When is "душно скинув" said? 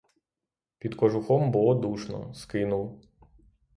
1.75-3.01